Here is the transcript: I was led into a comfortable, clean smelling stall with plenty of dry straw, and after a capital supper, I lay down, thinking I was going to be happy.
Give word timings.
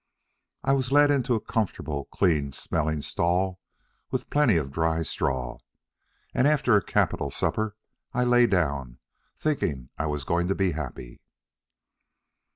I 0.63 0.73
was 0.73 0.91
led 0.91 1.11
into 1.11 1.35
a 1.35 1.39
comfortable, 1.39 2.05
clean 2.05 2.53
smelling 2.53 3.03
stall 3.03 3.59
with 4.09 4.31
plenty 4.31 4.57
of 4.57 4.71
dry 4.71 5.03
straw, 5.03 5.59
and 6.33 6.47
after 6.47 6.75
a 6.75 6.81
capital 6.81 7.29
supper, 7.29 7.75
I 8.11 8.23
lay 8.23 8.47
down, 8.47 8.97
thinking 9.37 9.89
I 9.99 10.07
was 10.07 10.23
going 10.23 10.47
to 10.47 10.55
be 10.55 10.71
happy. 10.71 11.21